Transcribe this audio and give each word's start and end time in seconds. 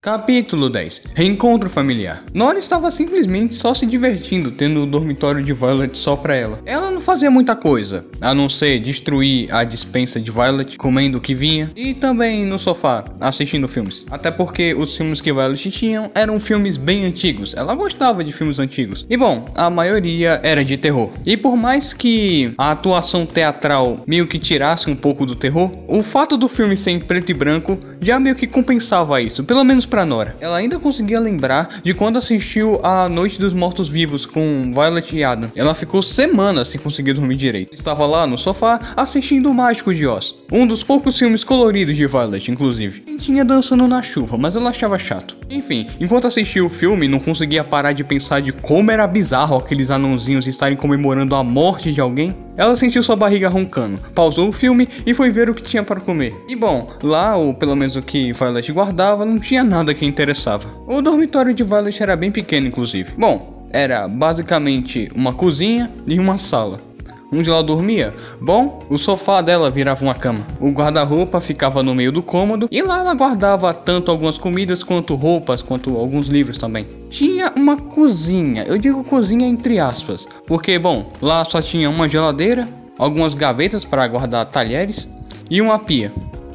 Capítulo 0.00 0.70
10 0.70 1.08
Reencontro 1.16 1.68
familiar. 1.68 2.22
Nora 2.32 2.56
estava 2.56 2.88
simplesmente 2.88 3.56
só 3.56 3.74
se 3.74 3.84
divertindo 3.84 4.52
tendo 4.52 4.84
o 4.84 4.86
dormitório 4.86 5.42
de 5.42 5.52
Violet 5.52 5.98
só 5.98 6.14
pra 6.14 6.36
ela. 6.36 6.60
Ela 6.64 6.88
não 6.88 7.00
fazia 7.00 7.28
muita 7.28 7.56
coisa, 7.56 8.06
a 8.20 8.32
não 8.32 8.48
ser 8.48 8.78
destruir 8.78 9.52
a 9.52 9.64
dispensa 9.64 10.20
de 10.20 10.30
Violet, 10.30 10.78
comendo 10.78 11.18
o 11.18 11.20
que 11.20 11.34
vinha, 11.34 11.72
e 11.74 11.94
também 11.94 12.46
no 12.46 12.60
sofá, 12.60 13.06
assistindo 13.20 13.66
filmes. 13.66 14.06
Até 14.08 14.30
porque 14.30 14.72
os 14.72 14.96
filmes 14.96 15.20
que 15.20 15.32
Violet 15.32 15.68
tinham 15.72 16.12
eram 16.14 16.38
filmes 16.38 16.76
bem 16.76 17.04
antigos, 17.04 17.52
ela 17.56 17.74
gostava 17.74 18.22
de 18.22 18.30
filmes 18.30 18.60
antigos. 18.60 19.04
E 19.10 19.16
bom, 19.16 19.50
a 19.56 19.68
maioria 19.68 20.40
era 20.44 20.64
de 20.64 20.76
terror. 20.76 21.10
E 21.26 21.36
por 21.36 21.56
mais 21.56 21.92
que 21.92 22.54
a 22.56 22.70
atuação 22.70 23.26
teatral 23.26 24.04
meio 24.06 24.28
que 24.28 24.38
tirasse 24.38 24.88
um 24.88 24.94
pouco 24.94 25.26
do 25.26 25.34
terror, 25.34 25.72
o 25.88 26.04
fato 26.04 26.36
do 26.36 26.46
filme 26.46 26.76
ser 26.76 26.92
em 26.92 27.00
preto 27.00 27.30
e 27.30 27.34
branco 27.34 27.76
já 28.00 28.20
meio 28.20 28.36
que 28.36 28.46
compensava 28.46 29.20
isso, 29.20 29.42
pelo 29.42 29.64
menos 29.64 29.87
pra 29.88 30.04
Nora. 30.04 30.36
Ela 30.40 30.58
ainda 30.58 30.78
conseguia 30.78 31.18
lembrar 31.18 31.80
de 31.82 31.94
quando 31.94 32.18
assistiu 32.18 32.80
a 32.84 33.08
Noite 33.08 33.38
dos 33.38 33.52
Mortos 33.52 33.88
Vivos 33.88 34.24
com 34.24 34.70
Violet 34.72 35.16
e 35.16 35.24
Adam. 35.24 35.50
Ela 35.56 35.74
ficou 35.74 36.02
semanas 36.02 36.68
sem 36.68 36.80
conseguir 36.80 37.14
dormir 37.14 37.36
direito. 37.36 37.72
Estava 37.72 38.06
lá 38.06 38.26
no 38.26 38.38
sofá 38.38 38.80
assistindo 38.96 39.50
o 39.50 39.54
Mágico 39.54 39.92
de 39.92 40.06
Oz, 40.06 40.34
um 40.52 40.66
dos 40.66 40.84
poucos 40.84 41.18
filmes 41.18 41.42
coloridos 41.42 41.96
de 41.96 42.06
Violet, 42.06 42.50
inclusive. 42.50 43.02
E 43.06 43.16
tinha 43.16 43.44
dançando 43.44 43.86
na 43.88 44.02
chuva, 44.02 44.36
mas 44.36 44.56
ela 44.56 44.70
achava 44.70 44.98
chato. 44.98 45.36
Enfim, 45.50 45.88
enquanto 45.98 46.26
assistia 46.26 46.64
o 46.64 46.68
filme, 46.68 47.08
não 47.08 47.18
conseguia 47.18 47.64
parar 47.64 47.92
de 47.92 48.04
pensar 48.04 48.40
de 48.40 48.52
como 48.52 48.90
era 48.90 49.06
bizarro 49.06 49.56
aqueles 49.56 49.90
anãozinhos 49.90 50.46
estarem 50.46 50.76
comemorando 50.76 51.34
a 51.34 51.42
morte 51.42 51.92
de 51.92 52.00
alguém. 52.00 52.36
Ela 52.58 52.74
sentiu 52.74 53.04
sua 53.04 53.14
barriga 53.14 53.48
roncando, 53.48 54.00
pausou 54.12 54.48
o 54.48 54.52
filme 54.52 54.88
e 55.06 55.14
foi 55.14 55.30
ver 55.30 55.48
o 55.48 55.54
que 55.54 55.62
tinha 55.62 55.84
para 55.84 56.00
comer. 56.00 56.34
E 56.48 56.56
bom, 56.56 56.92
lá, 57.04 57.36
ou 57.36 57.54
pelo 57.54 57.76
menos 57.76 57.94
o 57.94 58.02
que 58.02 58.32
Violet 58.32 58.72
guardava, 58.72 59.24
não 59.24 59.38
tinha 59.38 59.62
nada 59.62 59.94
que 59.94 60.04
interessava. 60.04 60.68
O 60.84 61.00
dormitório 61.00 61.54
de 61.54 61.62
Violet 61.62 62.02
era 62.02 62.16
bem 62.16 62.32
pequeno, 62.32 62.66
inclusive. 62.66 63.14
Bom, 63.16 63.64
era 63.70 64.08
basicamente 64.08 65.08
uma 65.14 65.32
cozinha 65.32 65.88
e 66.08 66.18
uma 66.18 66.36
sala. 66.36 66.87
Onde 67.30 67.50
ela 67.50 67.62
dormia? 67.62 68.14
Bom, 68.40 68.80
o 68.88 68.96
sofá 68.96 69.42
dela 69.42 69.70
virava 69.70 70.02
uma 70.02 70.14
cama. 70.14 70.40
O 70.60 70.70
guarda-roupa 70.70 71.40
ficava 71.40 71.82
no 71.82 71.94
meio 71.94 72.10
do 72.10 72.22
cômodo 72.22 72.68
e 72.70 72.80
lá 72.82 73.00
ela 73.00 73.14
guardava 73.14 73.72
tanto 73.74 74.10
algumas 74.10 74.38
comidas 74.38 74.82
quanto 74.82 75.14
roupas, 75.14 75.62
quanto 75.62 75.96
alguns 75.96 76.28
livros 76.28 76.56
também. 76.56 76.86
Tinha 77.10 77.52
uma 77.54 77.76
cozinha, 77.76 78.64
eu 78.64 78.78
digo 78.78 79.04
cozinha 79.04 79.46
entre 79.46 79.78
aspas, 79.78 80.26
porque 80.46 80.78
bom, 80.78 81.12
lá 81.20 81.44
só 81.44 81.60
tinha 81.60 81.90
uma 81.90 82.08
geladeira, 82.08 82.66
algumas 82.98 83.34
gavetas 83.34 83.84
para 83.84 84.08
guardar 84.08 84.46
talheres 84.46 85.08
e 85.50 85.60
uma 85.60 85.78
pia. 85.78 86.12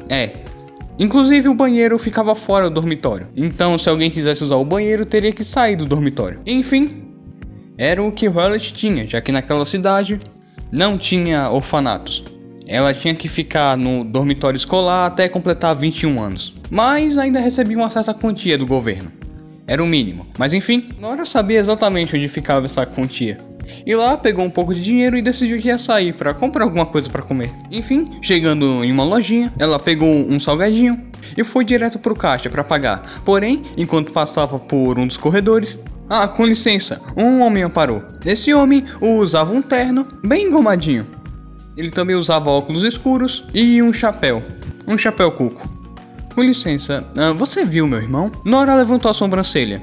É, 0.08 0.44
Inclusive 0.96 1.48
o 1.48 1.54
banheiro 1.54 1.98
ficava 1.98 2.36
fora 2.36 2.68
do 2.68 2.74
dormitório. 2.74 3.26
Então, 3.34 3.76
se 3.76 3.88
alguém 3.88 4.12
quisesse 4.12 4.44
usar 4.44 4.54
o 4.54 4.64
banheiro, 4.64 5.04
teria 5.04 5.32
que 5.32 5.42
sair 5.42 5.74
do 5.74 5.86
dormitório. 5.86 6.38
Enfim, 6.46 7.04
era 7.76 8.00
o 8.00 8.12
que 8.12 8.28
Violet 8.28 8.72
tinha, 8.72 9.04
já 9.04 9.20
que 9.20 9.32
naquela 9.32 9.64
cidade 9.64 10.20
não 10.70 10.98
tinha 10.98 11.50
orfanatos. 11.50 12.24
Ela 12.66 12.94
tinha 12.94 13.14
que 13.14 13.28
ficar 13.28 13.76
no 13.76 14.04
dormitório 14.04 14.56
escolar 14.56 15.06
até 15.06 15.28
completar 15.28 15.74
21 15.76 16.22
anos. 16.22 16.54
Mas 16.70 17.18
ainda 17.18 17.38
recebia 17.38 17.76
uma 17.76 17.90
certa 17.90 18.14
quantia 18.14 18.56
do 18.56 18.66
governo. 18.66 19.12
Era 19.66 19.82
o 19.82 19.86
mínimo. 19.86 20.26
Mas 20.38 20.52
enfim, 20.52 20.88
Nora 20.98 21.24
sabia 21.24 21.58
exatamente 21.58 22.16
onde 22.16 22.28
ficava 22.28 22.66
essa 22.66 22.86
quantia. 22.86 23.38
E 23.86 23.94
lá 23.94 24.16
pegou 24.16 24.44
um 24.44 24.50
pouco 24.50 24.74
de 24.74 24.82
dinheiro 24.82 25.16
e 25.16 25.22
decidiu 25.22 25.58
que 25.58 25.68
ia 25.68 25.78
sair 25.78 26.12
para 26.12 26.34
comprar 26.34 26.64
alguma 26.64 26.86
coisa 26.86 27.08
para 27.08 27.22
comer. 27.22 27.52
Enfim, 27.70 28.18
chegando 28.22 28.84
em 28.84 28.92
uma 28.92 29.04
lojinha, 29.04 29.52
ela 29.58 29.78
pegou 29.78 30.08
um 30.08 30.38
salgadinho 30.38 31.00
e 31.36 31.42
foi 31.42 31.64
direto 31.64 31.98
pro 31.98 32.14
caixa 32.14 32.50
para 32.50 32.62
pagar. 32.62 33.22
Porém, 33.24 33.62
enquanto 33.76 34.12
passava 34.12 34.58
por 34.58 34.98
um 34.98 35.06
dos 35.06 35.16
corredores, 35.16 35.78
ah, 36.08 36.28
com 36.28 36.44
licença, 36.44 37.00
um 37.16 37.40
homem 37.40 37.68
parou. 37.68 38.02
Esse 38.24 38.52
homem 38.52 38.84
usava 39.00 39.52
um 39.54 39.62
terno 39.62 40.06
bem 40.22 40.46
engomadinho. 40.46 41.06
Ele 41.76 41.90
também 41.90 42.14
usava 42.14 42.50
óculos 42.50 42.82
escuros 42.82 43.44
e 43.54 43.82
um 43.82 43.92
chapéu. 43.92 44.42
Um 44.86 44.98
chapéu 44.98 45.32
cuco. 45.32 45.68
Com 46.34 46.42
licença, 46.42 47.04
ah, 47.16 47.32
você 47.32 47.64
viu 47.64 47.86
meu 47.86 48.00
irmão? 48.00 48.30
Nora 48.44 48.74
levantou 48.74 49.10
a 49.10 49.14
sobrancelha. 49.14 49.80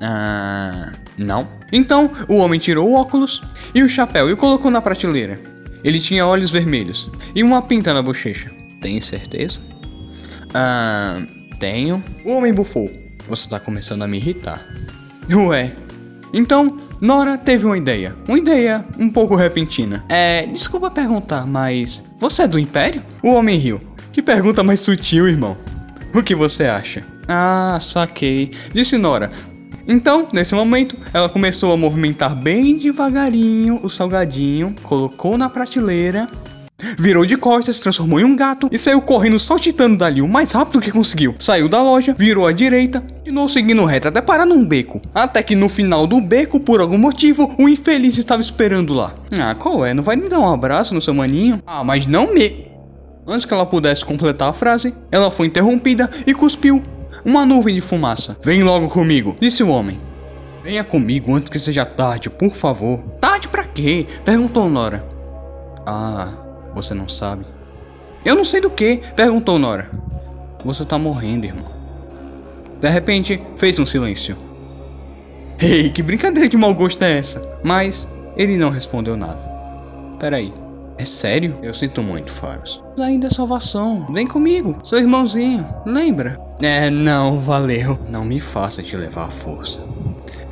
Ah, 0.00 0.92
não. 1.18 1.48
Então, 1.72 2.10
o 2.28 2.36
homem 2.36 2.60
tirou 2.60 2.88
o 2.88 2.94
óculos 2.94 3.42
e 3.74 3.82
o 3.82 3.88
chapéu 3.88 4.28
e 4.28 4.32
o 4.32 4.36
colocou 4.36 4.70
na 4.70 4.80
prateleira. 4.80 5.40
Ele 5.82 6.00
tinha 6.00 6.26
olhos 6.26 6.50
vermelhos 6.50 7.10
e 7.34 7.42
uma 7.42 7.60
pinta 7.60 7.92
na 7.92 8.00
bochecha. 8.00 8.50
Tem 8.80 9.00
certeza? 9.00 9.60
Ah, 10.54 11.20
tenho. 11.58 12.02
O 12.24 12.30
homem 12.30 12.54
bufou. 12.54 12.90
Você 13.28 13.48
tá 13.48 13.58
começando 13.58 14.02
a 14.02 14.08
me 14.08 14.18
irritar. 14.18 14.64
Ué. 15.32 15.72
Então, 16.32 16.80
Nora 17.00 17.36
teve 17.36 17.66
uma 17.66 17.76
ideia. 17.76 18.14
Uma 18.26 18.38
ideia 18.38 18.84
um 18.98 19.08
pouco 19.08 19.34
repentina. 19.34 20.04
É, 20.08 20.46
desculpa 20.46 20.90
perguntar, 20.90 21.46
mas 21.46 22.04
você 22.18 22.42
é 22.42 22.48
do 22.48 22.58
Império? 22.58 23.02
O 23.22 23.30
homem 23.30 23.58
riu. 23.58 23.80
Que 24.12 24.22
pergunta 24.22 24.62
mais 24.62 24.80
sutil, 24.80 25.28
irmão. 25.28 25.56
O 26.14 26.22
que 26.22 26.34
você 26.34 26.64
acha? 26.64 27.04
Ah, 27.28 27.78
saquei. 27.80 28.52
Disse 28.72 28.96
Nora. 28.96 29.30
Então, 29.86 30.28
nesse 30.32 30.54
momento, 30.54 30.96
ela 31.12 31.28
começou 31.28 31.72
a 31.72 31.76
movimentar 31.76 32.34
bem 32.34 32.76
devagarinho 32.76 33.80
o 33.82 33.88
salgadinho, 33.90 34.74
colocou 34.82 35.36
na 35.36 35.48
prateleira 35.50 36.28
Virou 36.98 37.24
de 37.24 37.36
costas, 37.36 37.80
transformou 37.80 38.20
em 38.20 38.24
um 38.24 38.36
gato 38.36 38.68
e 38.70 38.78
saiu 38.78 39.00
correndo 39.00 39.38
saltitando 39.38 39.96
dali 39.96 40.20
o 40.22 40.28
mais 40.28 40.52
rápido 40.52 40.80
que 40.80 40.90
conseguiu. 40.90 41.34
Saiu 41.38 41.68
da 41.68 41.82
loja, 41.82 42.14
virou 42.16 42.46
à 42.46 42.52
direita, 42.52 43.00
continuou 43.00 43.48
seguindo 43.48 43.84
reto 43.84 44.08
até 44.08 44.20
parar 44.20 44.46
num 44.46 44.66
beco. 44.66 45.00
Até 45.14 45.42
que 45.42 45.54
no 45.54 45.68
final 45.68 46.06
do 46.06 46.20
beco, 46.20 46.60
por 46.60 46.80
algum 46.80 46.98
motivo, 46.98 47.54
o 47.58 47.68
infeliz 47.68 48.18
estava 48.18 48.42
esperando 48.42 48.94
lá. 48.94 49.14
Ah, 49.38 49.54
qual 49.54 49.84
é? 49.84 49.94
Não 49.94 50.02
vai 50.02 50.16
me 50.16 50.28
dar 50.28 50.40
um 50.40 50.52
abraço 50.52 50.94
no 50.94 51.00
seu 51.00 51.14
maninho? 51.14 51.62
Ah, 51.66 51.82
mas 51.84 52.06
não 52.06 52.32
me. 52.32 52.66
Antes 53.26 53.46
que 53.46 53.54
ela 53.54 53.64
pudesse 53.64 54.04
completar 54.04 54.50
a 54.50 54.52
frase, 54.52 54.94
ela 55.10 55.30
foi 55.30 55.46
interrompida 55.46 56.10
e 56.26 56.34
cuspiu 56.34 56.82
uma 57.24 57.46
nuvem 57.46 57.74
de 57.74 57.80
fumaça. 57.80 58.36
Vem 58.42 58.62
logo 58.62 58.88
comigo, 58.88 59.36
disse 59.40 59.62
o 59.62 59.68
homem. 59.68 59.98
Venha 60.62 60.84
comigo 60.84 61.34
antes 61.34 61.50
que 61.50 61.58
seja 61.58 61.84
tarde, 61.84 62.30
por 62.30 62.54
favor. 62.54 62.98
Tarde 63.20 63.48
para 63.48 63.64
quê? 63.64 64.06
perguntou 64.24 64.68
Nora. 64.68 65.04
Ah, 65.86 66.28
você 66.74 66.94
não 66.94 67.08
sabe? 67.08 67.46
Eu 68.24 68.34
não 68.34 68.44
sei 68.44 68.60
do 68.60 68.70
que, 68.70 69.02
perguntou 69.14 69.58
Nora. 69.58 69.90
Você 70.64 70.84
tá 70.84 70.98
morrendo, 70.98 71.44
irmão. 71.44 71.70
De 72.80 72.88
repente, 72.88 73.40
fez 73.56 73.78
um 73.78 73.86
silêncio. 73.86 74.36
Ei, 75.58 75.90
que 75.90 76.02
brincadeira 76.02 76.48
de 76.48 76.56
mau 76.56 76.74
gosto 76.74 77.02
é 77.02 77.18
essa? 77.18 77.60
Mas 77.62 78.08
ele 78.36 78.56
não 78.56 78.70
respondeu 78.70 79.16
nada. 79.16 79.40
Peraí, 80.18 80.52
é 80.96 81.04
sério? 81.04 81.58
Eu 81.62 81.74
sinto 81.74 82.02
muito, 82.02 82.30
Faros. 82.30 82.82
Ainda 82.98 83.26
é 83.26 83.30
salvação. 83.30 84.06
Vem 84.12 84.26
comigo, 84.26 84.78
seu 84.82 84.98
irmãozinho. 84.98 85.66
Lembra? 85.84 86.40
É, 86.62 86.90
não, 86.90 87.40
valeu. 87.40 87.98
Não 88.08 88.24
me 88.24 88.40
faça 88.40 88.82
te 88.82 88.96
levar 88.96 89.26
à 89.26 89.30
força. 89.30 89.82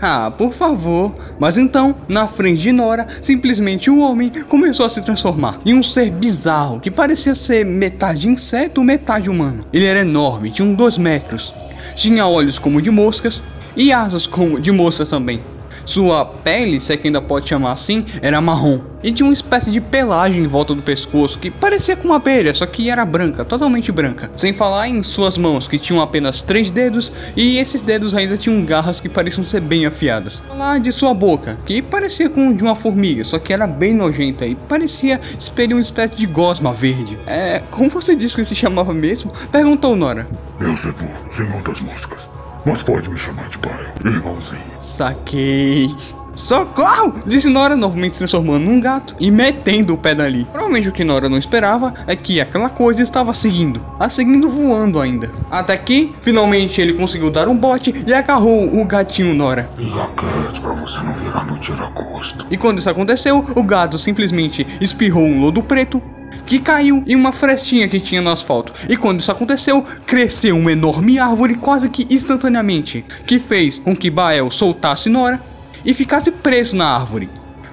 Ah, 0.04 0.32
por 0.36 0.52
favor. 0.52 1.14
Mas 1.38 1.56
então, 1.56 1.94
na 2.08 2.26
frente 2.26 2.60
de 2.60 2.72
Nora, 2.72 3.06
simplesmente 3.22 3.88
o 3.88 4.00
homem 4.00 4.32
começou 4.48 4.84
a 4.84 4.88
se 4.88 5.00
transformar 5.00 5.60
em 5.64 5.74
um 5.74 5.82
ser 5.82 6.10
bizarro 6.10 6.80
que 6.80 6.90
parecia 6.90 7.36
ser 7.36 7.64
metade 7.64 8.28
inseto, 8.28 8.82
metade 8.82 9.30
humano. 9.30 9.64
Ele 9.72 9.84
era 9.84 10.00
enorme, 10.00 10.50
tinha 10.50 10.66
uns 10.66 10.76
2 10.76 10.98
metros. 10.98 11.54
Tinha 11.94 12.26
olhos 12.26 12.58
como 12.58 12.82
de 12.82 12.90
moscas 12.90 13.40
e 13.76 13.92
asas 13.92 14.26
como 14.26 14.58
de 14.58 14.72
moscas 14.72 15.08
também. 15.08 15.40
Sua 15.84 16.24
pele, 16.24 16.80
se 16.80 16.92
é 16.92 16.96
que 16.96 17.06
ainda 17.06 17.22
pode 17.22 17.48
chamar 17.48 17.70
assim, 17.70 18.04
era 18.20 18.40
marrom 18.40 18.91
e 19.02 19.12
tinha 19.12 19.26
uma 19.26 19.32
espécie 19.32 19.70
de 19.70 19.80
pelagem 19.80 20.44
em 20.44 20.46
volta 20.46 20.74
do 20.74 20.82
pescoço 20.82 21.38
que 21.38 21.50
parecia 21.50 21.96
com 21.96 22.08
uma 22.08 22.16
abelha, 22.16 22.54
só 22.54 22.66
que 22.66 22.88
era 22.90 23.04
branca, 23.04 23.44
totalmente 23.44 23.90
branca. 23.90 24.30
Sem 24.36 24.52
falar 24.52 24.88
em 24.88 25.02
suas 25.02 25.36
mãos 25.36 25.66
que 25.66 25.78
tinham 25.78 26.00
apenas 26.00 26.42
três 26.42 26.70
dedos 26.70 27.12
e 27.36 27.58
esses 27.58 27.80
dedos 27.80 28.14
ainda 28.14 28.36
tinham 28.36 28.64
garras 28.64 29.00
que 29.00 29.08
pareciam 29.08 29.44
ser 29.44 29.60
bem 29.60 29.86
afiadas. 29.86 30.36
Falar 30.46 30.78
de 30.78 30.92
sua 30.92 31.14
boca, 31.14 31.58
que 31.66 31.82
parecia 31.82 32.28
com 32.28 32.54
de 32.54 32.62
uma 32.62 32.74
formiga, 32.74 33.24
só 33.24 33.38
que 33.38 33.52
era 33.52 33.66
bem 33.66 33.94
nojenta 33.94 34.46
e 34.46 34.54
parecia 34.54 35.20
expelir 35.38 35.74
uma 35.74 35.82
espécie 35.82 36.16
de 36.16 36.26
gosma 36.26 36.72
verde. 36.72 37.18
É, 37.26 37.60
como 37.70 37.90
você 37.90 38.14
disse 38.14 38.36
que 38.36 38.44
se 38.44 38.54
chamava 38.54 38.92
mesmo? 38.92 39.32
Perguntou 39.50 39.96
Nora. 39.96 40.26
Beelzebub, 40.58 41.10
senhor 41.30 41.62
das 41.62 41.80
moscas. 41.80 42.28
Mas 42.64 42.82
pode 42.82 43.08
me 43.08 43.18
chamar 43.18 43.48
de 43.48 43.58
pai, 43.58 43.92
irmãozinho. 44.04 44.62
Saquei. 44.78 45.90
Socorro! 46.34 47.20
Disse 47.26 47.48
Nora, 47.48 47.76
novamente 47.76 48.12
se 48.12 48.18
transformando 48.18 48.64
num 48.64 48.80
gato 48.80 49.14
e 49.20 49.30
metendo 49.30 49.92
o 49.92 49.98
pé 49.98 50.14
dali. 50.14 50.46
Provavelmente 50.50 50.88
o 50.88 50.92
que 50.92 51.04
Nora 51.04 51.28
não 51.28 51.36
esperava 51.36 51.92
é 52.06 52.16
que 52.16 52.40
aquela 52.40 52.70
coisa 52.70 53.02
estava 53.02 53.34
seguindo, 53.34 53.84
a 54.00 54.08
seguindo 54.08 54.48
voando 54.48 54.98
ainda. 54.98 55.30
Até 55.50 55.76
que, 55.76 56.14
finalmente, 56.22 56.80
ele 56.80 56.94
conseguiu 56.94 57.30
dar 57.30 57.48
um 57.48 57.56
bote 57.56 57.94
e 58.06 58.14
agarrou 58.14 58.80
o 58.80 58.84
gatinho 58.84 59.34
Nora. 59.34 59.68
Fica 59.76 60.08
quieto 60.16 60.60
pra 60.62 60.72
você 60.72 61.00
não 61.00 61.12
virar 61.12 61.44
meu 61.44 61.58
tiragosto. 61.58 62.46
E 62.50 62.56
quando 62.56 62.78
isso 62.78 62.90
aconteceu, 62.90 63.44
o 63.54 63.62
gato 63.62 63.98
simplesmente 63.98 64.66
espirrou 64.80 65.24
um 65.24 65.40
lodo 65.40 65.62
preto 65.62 66.02
que 66.46 66.58
caiu 66.58 67.04
em 67.06 67.14
uma 67.14 67.30
frestinha 67.30 67.88
que 67.88 68.00
tinha 68.00 68.20
no 68.20 68.30
asfalto. 68.30 68.72
E 68.88 68.96
quando 68.96 69.20
isso 69.20 69.30
aconteceu, 69.30 69.84
cresceu 70.06 70.56
uma 70.56 70.72
enorme 70.72 71.18
árvore 71.18 71.54
quase 71.54 71.88
que 71.88 72.06
instantaneamente, 72.10 73.04
que 73.26 73.38
fez 73.38 73.78
com 73.78 73.94
que 73.94 74.10
Bael 74.10 74.50
soltasse 74.50 75.08
Nora 75.08 75.51
e 75.84 75.94
ficasse 75.94 76.30
preso 76.30 76.76
na 76.76 76.86
árvore. 76.86 77.28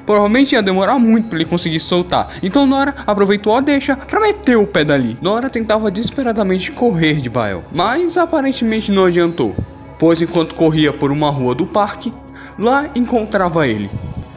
Provavelmente 0.05 0.53
ia 0.53 0.63
demorar 0.63 0.97
muito 0.97 1.27
para 1.27 1.37
ele 1.37 1.49
conseguir 1.49 1.79
soltar. 1.79 2.29
Então 2.41 2.65
Nora 2.65 2.95
aproveitou 3.05 3.55
a 3.55 3.61
deixa 3.61 3.95
para 3.95 4.19
meter 4.19 4.57
o 4.57 4.65
pé 4.65 4.83
dali. 4.83 5.17
Nora 5.21 5.49
tentava 5.49 5.91
desesperadamente 5.91 6.71
correr 6.71 7.21
de 7.21 7.29
Bael, 7.29 7.63
mas 7.71 8.17
aparentemente 8.17 8.91
não 8.91 9.05
adiantou. 9.05 9.55
Pois 9.99 10.21
enquanto 10.21 10.55
corria 10.55 10.91
por 10.91 11.11
uma 11.11 11.29
rua 11.29 11.53
do 11.53 11.67
parque, 11.67 12.11
lá 12.57 12.89
encontrava 12.95 13.67
ele. 13.67 13.89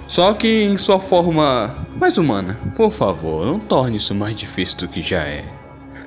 Só 0.07 0.35
que 0.35 0.65
em 0.65 0.77
sua 0.77 1.01
forma 1.01 1.75
mais 1.97 2.19
humana. 2.19 2.59
Por 2.75 2.93
favor, 2.93 3.47
não 3.47 3.59
torne 3.59 3.97
isso 3.97 4.15
mais 4.15 4.37
difícil 4.37 4.77
do 4.81 4.89
que 4.89 5.01
já 5.01 5.21
é. 5.21 5.45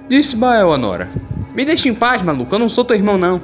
Disse 0.08 0.36
Bael 0.36 0.72
a 0.72 0.78
Nora. 0.78 1.10
Me 1.56 1.66
deixe 1.66 1.90
em 1.90 1.94
paz, 1.96 2.22
maluco, 2.22 2.54
eu 2.54 2.60
não 2.60 2.70
sou 2.70 2.84
teu 2.84 2.98
irmão 2.98 3.18
não. 3.18 3.42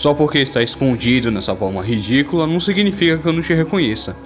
Só 0.00 0.14
porque 0.14 0.38
está 0.38 0.62
escondido 0.62 1.30
nessa 1.30 1.54
forma 1.54 1.82
ridícula 1.82 2.46
não 2.46 2.58
significa 2.58 3.18
que 3.18 3.28
eu 3.28 3.34
não 3.34 3.42
te 3.42 3.52
reconheça. 3.52 4.16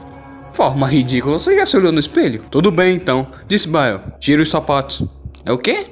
Forma 0.52 0.86
ridícula, 0.86 1.36
você 1.36 1.56
já 1.56 1.66
se 1.66 1.76
olhou 1.76 1.90
no 1.90 1.98
espelho? 1.98 2.44
Tudo 2.48 2.70
bem 2.70 2.94
então, 2.94 3.26
disse 3.48 3.66
Bael. 3.66 4.00
Tira 4.20 4.40
os 4.40 4.48
sapatos. 4.48 5.02
É 5.44 5.50
o 5.50 5.58
quê? 5.58 5.86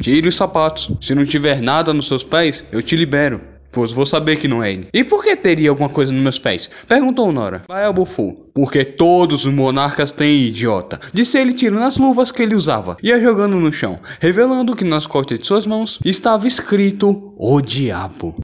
Tire 0.00 0.26
os 0.26 0.36
sapatos. 0.36 0.90
Se 1.02 1.14
não 1.14 1.26
tiver 1.26 1.60
nada 1.60 1.92
nos 1.92 2.08
seus 2.08 2.24
pés, 2.24 2.64
eu 2.72 2.82
te 2.82 2.96
libero. 2.96 3.42
Pois 3.70 3.92
vou 3.92 4.06
saber 4.06 4.36
que 4.36 4.48
não 4.48 4.64
é 4.64 4.72
ele. 4.72 4.88
E 4.90 5.04
por 5.04 5.22
que 5.22 5.36
teria 5.36 5.68
alguma 5.68 5.90
coisa 5.90 6.10
nos 6.10 6.22
meus 6.22 6.38
pés? 6.38 6.70
Perguntou 6.88 7.30
Nora. 7.30 7.64
Bael 7.68 7.92
bufou. 7.92 8.50
Porque 8.54 8.86
todos 8.86 9.44
os 9.44 9.52
monarcas 9.52 10.10
têm 10.10 10.44
idiota. 10.44 10.98
Disse 11.12 11.36
ele 11.36 11.52
tirando 11.52 11.82
as 11.82 11.98
luvas 11.98 12.32
que 12.32 12.42
ele 12.42 12.54
usava 12.54 12.96
e 13.02 13.12
a 13.12 13.20
jogando 13.20 13.60
no 13.60 13.70
chão, 13.70 14.00
revelando 14.18 14.74
que 14.74 14.82
nas 14.82 15.06
costas 15.06 15.38
de 15.38 15.46
suas 15.46 15.66
mãos 15.66 15.98
estava 16.06 16.48
escrito 16.48 17.34
o 17.36 17.60
diabo. 17.60 18.34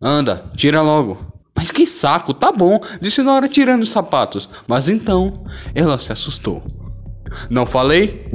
Anda, 0.00 0.44
tira 0.54 0.80
logo. 0.80 1.18
Mas 1.56 1.72
que 1.72 1.84
saco, 1.84 2.32
tá 2.32 2.52
bom, 2.52 2.78
disse 3.00 3.20
Nora 3.20 3.48
tirando 3.48 3.82
os 3.82 3.88
sapatos. 3.88 4.48
Mas 4.64 4.88
então 4.88 5.32
ela 5.74 5.98
se 5.98 6.12
assustou. 6.12 6.62
Não 7.50 7.66
falei? 7.66 8.30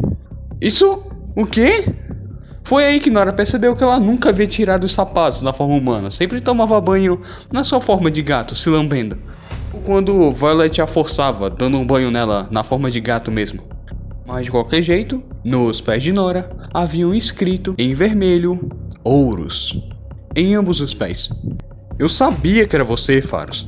Isso? 0.60 1.02
O 1.34 1.46
quê? 1.46 1.86
Foi 2.66 2.84
aí 2.84 3.00
que 3.00 3.10
Nora 3.10 3.32
percebeu 3.32 3.78
que 3.78 3.84
ela 3.84 3.98
nunca 3.98 4.28
havia 4.28 4.46
tirado 4.46 4.84
os 4.84 4.92
sapatos 4.92 5.42
na 5.42 5.54
forma 5.54 5.76
humana, 5.76 6.12
sempre 6.12 6.42
tomava 6.42 6.80
banho 6.82 7.22
na 7.50 7.64
sua 7.64 7.80
forma 7.80 8.12
de 8.12 8.22
gato, 8.22 8.56
se 8.56 8.70
lambendo. 8.70 9.18
Quando 9.86 10.32
Violet 10.34 10.82
a 10.82 10.88
forçava, 10.88 11.50
dando 11.50 11.78
um 11.78 11.88
banho 11.88 12.12
nela 12.12 12.48
na 12.52 12.64
forma 12.64 12.92
de 12.92 13.00
gato 13.00 13.32
mesmo. 13.32 13.64
Mas 14.26 14.46
de 14.46 14.52
qualquer 14.52 14.82
jeito, 14.82 15.24
nos 15.46 15.80
pés 15.80 16.04
de 16.04 16.12
Nora 16.12 16.50
havia 16.74 17.08
um 17.08 17.14
escrito 17.14 17.74
em 17.78 17.94
vermelho 17.94 18.70
ouros 19.02 19.82
em 20.36 20.56
ambos 20.56 20.82
os 20.82 20.94
pés. 20.94 21.30
Eu 22.04 22.10
sabia 22.10 22.68
que 22.68 22.76
era 22.76 22.84
você, 22.84 23.22
Faros. 23.22 23.66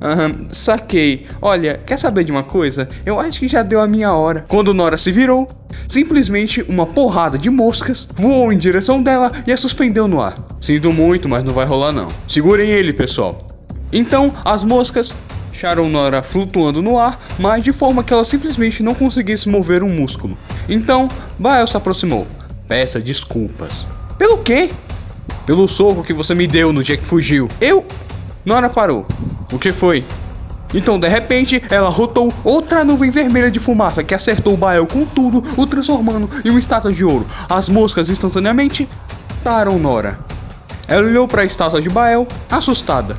Aham, 0.00 0.46
saquei. 0.50 1.26
Olha, 1.40 1.80
quer 1.84 1.98
saber 1.98 2.22
de 2.22 2.30
uma 2.30 2.44
coisa? 2.44 2.88
Eu 3.04 3.18
acho 3.18 3.40
que 3.40 3.48
já 3.48 3.64
deu 3.64 3.80
a 3.80 3.88
minha 3.88 4.12
hora. 4.12 4.44
Quando 4.46 4.72
Nora 4.72 4.96
se 4.96 5.10
virou, 5.10 5.48
simplesmente 5.88 6.62
uma 6.68 6.86
porrada 6.86 7.36
de 7.36 7.50
moscas 7.50 8.06
voou 8.14 8.52
em 8.52 8.56
direção 8.56 9.02
dela 9.02 9.32
e 9.44 9.50
a 9.50 9.56
suspendeu 9.56 10.06
no 10.06 10.20
ar. 10.20 10.38
Sinto 10.60 10.92
muito, 10.92 11.28
mas 11.28 11.42
não 11.42 11.52
vai 11.52 11.66
rolar 11.66 11.90
não. 11.90 12.06
Segurem 12.28 12.70
ele, 12.70 12.92
pessoal. 12.92 13.48
Então, 13.92 14.32
as 14.44 14.62
moscas 14.62 15.12
acharam 15.50 15.88
Nora 15.88 16.22
flutuando 16.22 16.80
no 16.80 16.96
ar, 16.96 17.20
mas 17.36 17.64
de 17.64 17.72
forma 17.72 18.04
que 18.04 18.12
ela 18.12 18.24
simplesmente 18.24 18.80
não 18.80 18.94
conseguisse 18.94 19.48
mover 19.48 19.82
um 19.82 19.92
músculo. 19.92 20.38
Então, 20.68 21.08
Bael 21.36 21.66
se 21.66 21.76
aproximou. 21.76 22.28
Peça 22.68 23.00
desculpas. 23.00 23.84
Pelo 24.16 24.38
quê? 24.38 24.70
Pelo 25.46 25.66
soco 25.68 26.02
que 26.04 26.12
você 26.12 26.34
me 26.34 26.46
deu 26.46 26.72
no 26.72 26.82
dia 26.82 26.96
que 26.96 27.04
fugiu. 27.04 27.48
Eu. 27.60 27.84
Nora 28.44 28.70
parou. 28.70 29.06
O 29.52 29.58
que 29.58 29.72
foi? 29.72 30.04
Então, 30.74 30.98
de 30.98 31.08
repente, 31.08 31.62
ela 31.68 31.90
rotou 31.90 32.32
outra 32.42 32.84
nuvem 32.84 33.10
vermelha 33.10 33.50
de 33.50 33.58
fumaça 33.58 34.02
que 34.02 34.14
acertou 34.14 34.54
o 34.54 34.56
Bael 34.56 34.86
com 34.86 35.04
tudo, 35.04 35.42
o 35.56 35.66
transformando 35.66 36.28
em 36.44 36.50
uma 36.50 36.58
estátua 36.58 36.92
de 36.92 37.04
ouro. 37.04 37.26
As 37.48 37.68
moscas 37.68 38.08
instantaneamente 38.08 38.88
taram 39.44 39.78
Nora. 39.78 40.18
Ela 40.88 41.06
olhou 41.06 41.28
para 41.28 41.42
a 41.42 41.44
estátua 41.44 41.80
de 41.80 41.90
Bael, 41.90 42.26
assustada. 42.50 43.16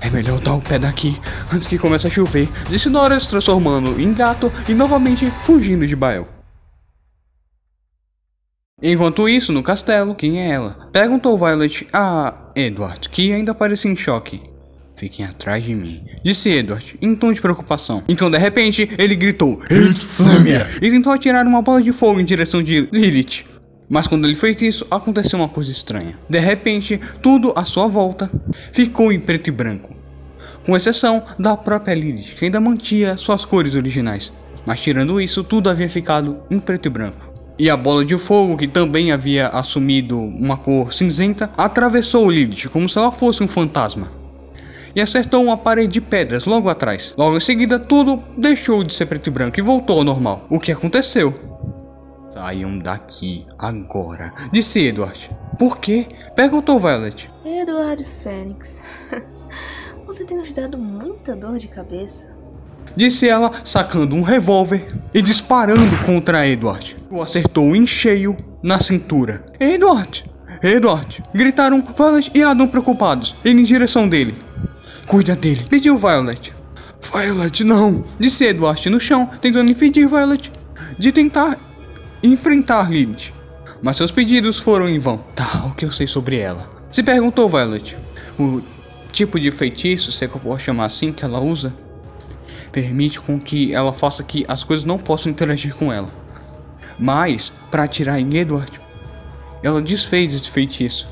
É 0.00 0.08
melhor 0.08 0.40
dar 0.40 0.54
o 0.54 0.60
pé 0.60 0.78
daqui 0.78 1.20
antes 1.52 1.66
que 1.66 1.78
comece 1.78 2.06
a 2.06 2.10
chover, 2.10 2.48
disse 2.70 2.88
Nora 2.88 3.18
se 3.18 3.28
transformando 3.28 4.00
em 4.00 4.12
gato 4.14 4.50
e 4.68 4.74
novamente 4.74 5.30
fugindo 5.44 5.86
de 5.86 5.96
Bael. 5.96 6.37
Enquanto 8.80 9.28
isso, 9.28 9.52
no 9.52 9.60
castelo, 9.60 10.14
quem 10.14 10.40
é 10.40 10.50
ela? 10.50 10.88
Perguntou 10.92 11.36
Violet 11.36 11.84
a 11.92 12.32
Edward, 12.54 13.08
que 13.08 13.32
ainda 13.32 13.52
parecia 13.52 13.90
em 13.90 13.96
choque. 13.96 14.40
Fiquem 14.94 15.24
atrás 15.24 15.64
de 15.64 15.74
mim, 15.74 16.04
disse 16.22 16.48
Edward, 16.48 16.96
em 17.02 17.16
tom 17.16 17.32
de 17.32 17.40
preocupação. 17.40 18.04
Então, 18.08 18.30
de 18.30 18.38
repente, 18.38 18.88
ele 18.96 19.16
gritou: 19.16 19.60
Infâmia! 19.68 20.68
E 20.80 20.90
tentou 20.90 21.12
atirar 21.12 21.44
uma 21.44 21.60
bola 21.60 21.82
de 21.82 21.92
fogo 21.92 22.20
em 22.20 22.24
direção 22.24 22.62
de 22.62 22.88
Lilith. 22.92 23.44
Mas 23.88 24.06
quando 24.06 24.26
ele 24.26 24.34
fez 24.36 24.62
isso, 24.62 24.86
aconteceu 24.88 25.40
uma 25.40 25.48
coisa 25.48 25.72
estranha. 25.72 26.16
De 26.28 26.38
repente, 26.38 27.00
tudo 27.20 27.52
à 27.56 27.64
sua 27.64 27.88
volta 27.88 28.30
ficou 28.72 29.10
em 29.10 29.18
preto 29.18 29.48
e 29.48 29.50
branco. 29.50 29.96
Com 30.64 30.76
exceção 30.76 31.24
da 31.36 31.56
própria 31.56 31.94
Lilith, 31.94 32.36
que 32.36 32.44
ainda 32.44 32.60
mantinha 32.60 33.16
suas 33.16 33.44
cores 33.44 33.74
originais. 33.74 34.32
Mas 34.64 34.80
tirando 34.80 35.20
isso, 35.20 35.42
tudo 35.42 35.68
havia 35.68 35.88
ficado 35.88 36.38
em 36.48 36.60
preto 36.60 36.86
e 36.86 36.90
branco. 36.90 37.37
E 37.58 37.68
a 37.68 37.76
bola 37.76 38.04
de 38.04 38.16
fogo, 38.16 38.56
que 38.56 38.68
também 38.68 39.10
havia 39.10 39.48
assumido 39.48 40.16
uma 40.16 40.56
cor 40.56 40.92
cinzenta, 40.92 41.50
atravessou 41.56 42.30
Lilith 42.30 42.68
como 42.68 42.88
se 42.88 42.96
ela 42.96 43.10
fosse 43.10 43.42
um 43.42 43.48
fantasma. 43.48 44.08
E 44.94 45.00
acertou 45.00 45.42
uma 45.42 45.56
parede 45.56 45.94
de 45.94 46.00
pedras 46.00 46.44
logo 46.44 46.68
atrás. 46.68 47.14
Logo 47.18 47.36
em 47.36 47.40
seguida, 47.40 47.78
tudo 47.78 48.22
deixou 48.36 48.84
de 48.84 48.94
ser 48.94 49.06
preto 49.06 49.26
e 49.26 49.30
branco 49.30 49.58
e 49.58 49.62
voltou 49.62 49.98
ao 49.98 50.04
normal. 50.04 50.46
O 50.48 50.60
que 50.60 50.70
aconteceu? 50.70 51.34
Saiam 52.30 52.78
daqui 52.78 53.44
agora, 53.58 54.32
disse 54.52 54.86
Edward. 54.86 55.28
Por 55.58 55.78
quê? 55.78 56.06
perguntou 56.36 56.78
Violet. 56.78 57.28
Edward 57.44 58.04
Fênix, 58.04 58.80
você 60.06 60.24
tem 60.24 60.36
nos 60.36 60.52
dado 60.52 60.78
muita 60.78 61.34
dor 61.34 61.58
de 61.58 61.66
cabeça. 61.66 62.37
Disse 62.96 63.28
ela, 63.28 63.50
sacando 63.64 64.14
um 64.16 64.22
revólver 64.22 64.86
e 65.12 65.22
disparando 65.22 65.96
contra 66.04 66.46
Edward. 66.46 66.96
O 67.10 67.22
acertou 67.22 67.74
em 67.74 67.86
cheio 67.86 68.36
na 68.62 68.78
cintura. 68.78 69.44
Edward! 69.58 70.24
Edward! 70.62 71.22
Gritaram 71.32 71.84
Violet 71.96 72.30
e 72.34 72.42
Adam 72.42 72.66
preocupados, 72.66 73.34
em 73.44 73.62
direção 73.62 74.08
dele. 74.08 74.34
Cuida 75.06 75.36
dele, 75.36 75.64
pediu 75.68 75.96
Violet. 75.96 76.52
Violet, 77.12 77.64
não! 77.64 78.04
Disse 78.18 78.44
Edward 78.44 78.90
no 78.90 79.00
chão, 79.00 79.30
tentando 79.40 79.70
impedir 79.70 80.06
Violet 80.06 80.52
de 80.98 81.12
tentar 81.12 81.56
enfrentar 82.22 82.90
Lilith. 82.90 83.32
Mas 83.80 83.96
seus 83.96 84.10
pedidos 84.10 84.58
foram 84.58 84.88
em 84.88 84.98
vão. 84.98 85.18
Tá, 85.34 85.66
o 85.66 85.74
que 85.74 85.84
eu 85.84 85.90
sei 85.90 86.06
sobre 86.06 86.38
ela? 86.38 86.68
Se 86.90 87.02
perguntou 87.02 87.48
Violet. 87.48 87.96
O 88.38 88.60
tipo 89.12 89.38
de 89.38 89.50
feitiço, 89.50 90.10
se 90.10 90.24
é 90.24 90.28
que 90.28 90.34
eu 90.34 90.40
posso 90.40 90.64
chamar 90.64 90.86
assim, 90.86 91.12
que 91.12 91.24
ela 91.24 91.40
usa? 91.40 91.72
Permite 92.70 93.20
com 93.20 93.38
que 93.38 93.74
ela 93.74 93.92
faça 93.92 94.22
que 94.22 94.44
as 94.48 94.62
coisas 94.62 94.84
não 94.84 94.98
possam 94.98 95.30
interagir 95.30 95.74
com 95.74 95.92
ela. 95.92 96.10
Mas, 96.98 97.52
para 97.70 97.84
atirar 97.84 98.20
em 98.20 98.36
Edward, 98.36 98.80
ela 99.62 99.80
desfez 99.80 100.34
esse 100.34 100.50
feitiço. 100.50 101.08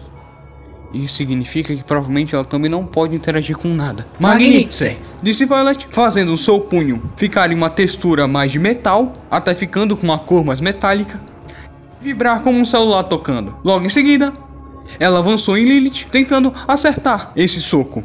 Isso 0.93 1.15
significa 1.15 1.75
que 1.75 1.85
provavelmente 1.85 2.35
ela 2.35 2.45
também 2.45 2.71
não 2.71 2.87
pode 2.87 3.15
interagir 3.15 3.57
com 3.57 3.69
nada. 3.69 4.07
Magnifice! 4.19 4.97
Disse 5.23 5.45
Violet, 5.45 5.89
fazendo 5.91 6.33
o 6.33 6.37
seu 6.37 6.61
punho 6.61 7.03
ficar 7.17 7.51
em 7.51 7.55
uma 7.55 7.69
textura 7.69 8.27
mais 8.27 8.53
de 8.53 8.59
metal, 8.59 9.13
até 9.31 9.55
ficando 9.55 9.97
com 9.97 10.05
uma 10.05 10.19
cor 10.19 10.45
mais 10.45 10.61
metálica, 10.61 11.21
vibrar 12.01 12.41
como 12.41 12.59
um 12.59 12.65
celular 12.65 13.05
tocando. 13.05 13.57
Logo 13.65 13.85
em 13.85 13.89
seguida, 13.89 14.33
ela 14.99 15.19
avançou 15.19 15.59
em 15.59 15.65
Lilith, 15.65 16.07
tentando 16.11 16.55
acertar 16.67 17.33
esse 17.37 17.61
soco 17.61 18.03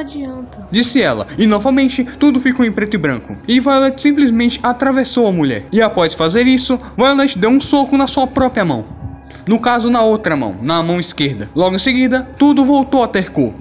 adianta. 0.00 0.66
Disse 0.70 1.00
ela, 1.00 1.26
e 1.36 1.46
novamente 1.46 2.04
tudo 2.04 2.40
ficou 2.40 2.64
em 2.64 2.72
preto 2.72 2.94
e 2.94 2.98
branco. 2.98 3.36
E 3.46 3.60
Violet 3.60 4.00
simplesmente 4.00 4.60
atravessou 4.62 5.26
a 5.26 5.32
mulher. 5.32 5.66
E 5.72 5.80
após 5.80 6.14
fazer 6.14 6.46
isso, 6.46 6.78
Violet 6.96 7.38
deu 7.38 7.50
um 7.50 7.60
soco 7.60 7.96
na 7.96 8.06
sua 8.06 8.26
própria 8.26 8.64
mão. 8.64 8.84
No 9.46 9.58
caso, 9.58 9.88
na 9.88 10.02
outra 10.02 10.36
mão, 10.36 10.56
na 10.62 10.82
mão 10.82 11.00
esquerda. 11.00 11.48
Logo 11.54 11.76
em 11.76 11.78
seguida, 11.78 12.28
tudo 12.36 12.64
voltou 12.64 13.02
a 13.02 13.08
ter 13.08 13.30
cor. 13.30 13.54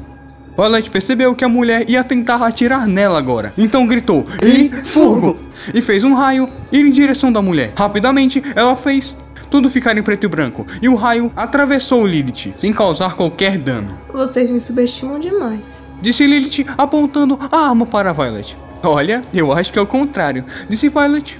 Violet 0.57 0.89
percebeu 0.89 1.35
que 1.35 1.45
a 1.45 1.49
mulher 1.49 1.87
ia 1.87 2.03
tentar 2.03 2.43
atirar 2.43 2.87
nela 2.87 3.19
agora. 3.19 3.53
Então 3.57 3.85
gritou: 3.85 4.25
E 4.41 4.69
fogo! 4.69 5.37
E 5.73 5.81
fez 5.81 6.03
um 6.03 6.13
raio 6.13 6.49
ir 6.71 6.85
em 6.85 6.91
direção 6.91 7.31
da 7.31 7.41
mulher. 7.41 7.73
Rapidamente, 7.75 8.43
ela 8.55 8.75
fez 8.75 9.15
tudo 9.49 9.69
ficar 9.69 9.97
em 9.97 10.03
preto 10.03 10.25
e 10.25 10.27
branco, 10.27 10.65
e 10.81 10.89
o 10.89 10.95
raio 10.95 11.31
atravessou 11.35 12.05
Lilith, 12.05 12.53
sem 12.57 12.73
causar 12.73 13.15
qualquer 13.15 13.57
dano. 13.57 13.97
Vocês 14.11 14.49
me 14.49 14.59
subestimam 14.59 15.19
demais. 15.19 15.87
Disse 16.01 16.25
Lilith, 16.25 16.65
apontando 16.77 17.39
a 17.51 17.69
arma 17.69 17.85
para 17.85 18.13
Violet. 18.13 18.57
Olha, 18.83 19.23
eu 19.33 19.51
acho 19.51 19.71
que 19.71 19.79
é 19.79 19.81
o 19.81 19.87
contrário, 19.87 20.45
disse 20.69 20.89
Violet. 20.89 21.39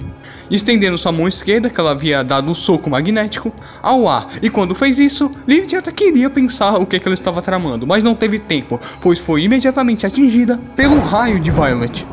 Estendendo 0.50 0.96
sua 0.96 1.12
mão 1.12 1.28
esquerda, 1.28 1.68
que 1.68 1.78
ela 1.78 1.90
havia 1.90 2.24
dado 2.24 2.50
um 2.50 2.54
soco 2.54 2.88
magnético, 2.88 3.52
ao 3.82 4.08
ar. 4.08 4.28
E 4.42 4.48
quando 4.48 4.74
fez 4.74 4.98
isso, 4.98 5.30
Lilith 5.46 5.76
até 5.76 5.92
queria 5.92 6.30
pensar 6.30 6.78
o 6.78 6.86
que, 6.86 6.98
que 6.98 7.06
ela 7.06 7.14
estava 7.14 7.42
tramando, 7.42 7.86
mas 7.86 8.02
não 8.02 8.14
teve 8.14 8.38
tempo, 8.38 8.80
pois 9.00 9.18
foi 9.18 9.42
imediatamente 9.42 10.06
atingida 10.06 10.58
pelo 10.74 10.98
raio 10.98 11.38
de 11.38 11.50
Violet 11.50 12.06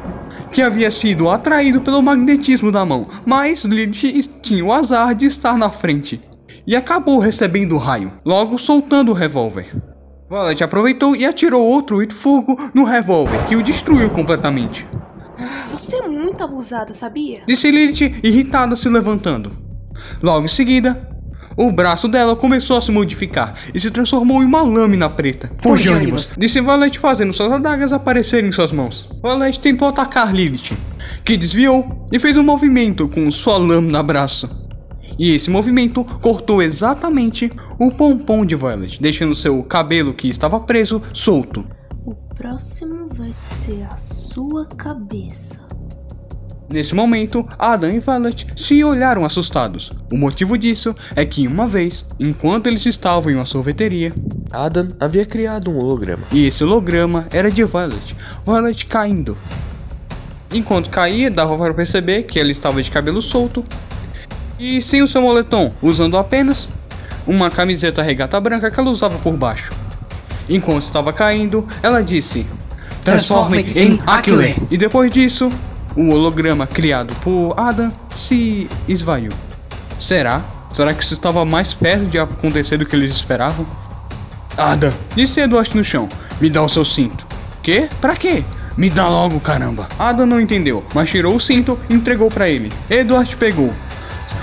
que 0.55 0.61
havia 0.61 0.89
sido 0.89 1.29
atraído 1.29 1.81
pelo 1.81 2.01
magnetismo 2.01 2.71
da 2.71 2.85
mão, 2.85 3.05
mas 3.25 3.65
Lilith 3.65 4.29
tinha 4.41 4.63
o 4.63 4.71
azar 4.71 5.13
de 5.13 5.25
estar 5.25 5.57
na 5.57 5.69
frente 5.69 6.21
e 6.65 6.77
acabou 6.77 7.19
recebendo 7.19 7.75
o 7.75 7.77
raio, 7.77 8.13
logo 8.23 8.57
soltando 8.57 9.11
o 9.11 9.13
revólver. 9.13 9.75
Violet 10.29 10.63
aproveitou 10.63 11.13
e 11.13 11.25
atirou 11.25 11.61
outro 11.61 11.97
fogo 12.13 12.57
no 12.73 12.85
revólver, 12.85 13.45
que 13.49 13.57
o 13.57 13.61
destruiu 13.61 14.09
completamente. 14.09 14.87
Você 15.71 15.97
é 15.97 16.07
muito 16.07 16.41
abusada, 16.41 16.93
sabia? 16.93 17.41
Disse 17.45 17.69
Lilith, 17.69 18.21
irritada, 18.23 18.77
se 18.77 18.87
levantando. 18.87 19.51
Logo 20.23 20.45
em 20.45 20.47
seguida, 20.47 21.14
o 21.57 21.71
braço 21.71 22.07
dela 22.07 22.35
começou 22.35 22.77
a 22.77 22.81
se 22.81 22.91
modificar 22.91 23.53
e 23.73 23.79
se 23.79 23.89
transformou 23.89 24.43
em 24.43 24.45
uma 24.45 24.61
lâmina 24.61 25.09
preta. 25.09 25.49
Por 25.61 25.77
Jânibus. 25.77 26.33
Disse 26.37 26.61
Valete 26.61 26.99
fazendo 26.99 27.33
suas 27.33 27.51
adagas 27.51 27.93
aparecerem 27.93 28.49
em 28.49 28.51
suas 28.51 28.71
mãos. 28.71 29.09
Valete 29.21 29.59
tentou 29.59 29.87
atacar 29.87 30.33
Lilith, 30.33 30.73
que 31.23 31.37
desviou 31.37 32.05
e 32.11 32.19
fez 32.19 32.37
um 32.37 32.43
movimento 32.43 33.07
com 33.07 33.29
sua 33.31 33.57
lâmina 33.57 34.03
braço. 34.03 34.65
E 35.17 35.33
esse 35.33 35.49
movimento 35.49 36.03
cortou 36.21 36.61
exatamente 36.61 37.51
o 37.79 37.91
pompom 37.91 38.45
de 38.45 38.55
Violet, 38.55 39.01
deixando 39.01 39.33
seu 39.33 39.63
cabelo 39.63 40.13
que 40.13 40.29
estava 40.29 40.59
preso 40.59 41.01
solto. 41.13 41.65
O 42.05 42.13
próximo 42.35 43.07
vai 43.13 43.31
ser 43.31 43.87
a 43.89 43.97
sua 43.97 44.65
cabeça. 44.65 45.64
Nesse 46.69 46.95
momento, 46.95 47.47
Adam 47.59 47.91
e 47.91 47.99
Violet 47.99 48.47
se 48.55 48.83
olharam 48.83 49.23
assustados. 49.23 49.91
O 50.11 50.17
motivo 50.17 50.57
disso 50.57 50.95
é 51.15 51.23
que 51.23 51.47
uma 51.47 51.67
vez, 51.67 52.05
enquanto 52.19 52.67
eles 52.67 52.85
estavam 52.85 53.31
em 53.31 53.35
uma 53.35 53.45
sorveteria, 53.45 54.13
Adam 54.51 54.87
havia 54.99 55.25
criado 55.25 55.69
um 55.69 55.77
holograma. 55.77 56.23
e 56.31 56.45
esse 56.45 56.63
holograma 56.63 57.27
era 57.31 57.51
de 57.51 57.63
Violet, 57.63 58.15
Violet 58.45 58.85
caindo. 58.85 59.37
Enquanto 60.51 60.89
caía, 60.89 61.29
dava 61.29 61.57
para 61.57 61.73
perceber 61.73 62.23
que 62.23 62.39
ela 62.39 62.51
estava 62.51 62.81
de 62.81 62.89
cabelo 62.89 63.21
solto 63.21 63.63
e 64.59 64.81
sem 64.81 65.01
o 65.01 65.07
seu 65.07 65.21
moletom, 65.21 65.71
usando 65.81 66.17
apenas 66.17 66.67
uma 67.27 67.49
camiseta 67.49 68.01
regata 68.01 68.39
branca 68.39 68.71
que 68.71 68.79
ela 68.79 68.89
usava 68.89 69.17
por 69.19 69.35
baixo. 69.35 69.73
Enquanto 70.47 70.83
estava 70.83 71.11
caindo, 71.11 71.67
ela 71.81 72.01
disse: 72.01 72.45
Transforme 73.03 73.65
em 73.75 73.99
Aquile. 74.05 74.55
E 74.69 74.77
depois 74.77 75.11
disso, 75.11 75.51
o 75.95 76.09
holograma 76.09 76.67
criado 76.67 77.13
por 77.23 77.53
Adam 77.57 77.91
se 78.15 78.69
esvaiu. 78.87 79.31
Será? 79.99 80.43
Será 80.73 80.93
que 80.93 81.03
isso 81.03 81.13
estava 81.13 81.45
mais 81.45 81.73
perto 81.73 82.05
de 82.05 82.19
acontecer 82.19 82.77
do 82.77 82.85
que 82.85 82.95
eles 82.95 83.11
esperavam? 83.11 83.65
Adam, 84.57 84.93
disse 85.15 85.39
Edward 85.39 85.75
no 85.75 85.83
chão. 85.83 86.09
Me 86.39 86.49
dá 86.49 86.61
o 86.61 86.69
seu 86.69 86.83
cinto. 86.83 87.25
Quê? 87.63 87.89
Pra 88.01 88.15
quê? 88.15 88.43
Me 88.77 88.89
dá 88.89 89.07
logo, 89.07 89.39
caramba. 89.39 89.87
Adam 89.97 90.25
não 90.25 90.41
entendeu, 90.41 90.85
mas 90.93 91.09
tirou 91.09 91.35
o 91.35 91.39
cinto 91.39 91.79
e 91.89 91.93
entregou 91.93 92.29
para 92.29 92.49
ele. 92.49 92.71
Edward 92.89 93.35
pegou. 93.37 93.73